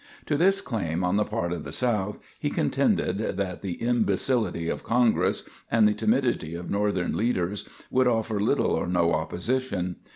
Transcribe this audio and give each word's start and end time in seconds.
To 0.25 0.35
this 0.35 0.61
claim 0.61 1.03
on 1.03 1.17
the 1.17 1.23
part 1.23 1.51
of 1.51 1.63
the 1.63 1.71
South 1.71 2.17
he 2.39 2.49
contended 2.49 3.37
that 3.37 3.61
the 3.61 3.73
imbecility 3.73 4.67
of 4.67 4.81
Congress 4.83 5.43
and 5.69 5.87
the 5.87 5.93
timidity 5.93 6.55
of 6.55 6.71
Northern 6.71 7.15
leaders 7.15 7.69
would 7.91 8.07
offer 8.07 8.39
little 8.39 8.71
or 8.71 8.87
no 8.87 9.13
opposition. 9.13 9.97